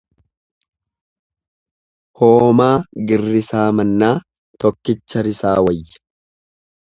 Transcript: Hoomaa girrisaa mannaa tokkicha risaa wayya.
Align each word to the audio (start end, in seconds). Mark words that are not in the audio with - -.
Hoomaa 2.21 2.71
girrisaa 3.11 3.67
mannaa 3.81 4.11
tokkicha 4.67 5.25
risaa 5.29 5.55
wayya. 5.69 6.03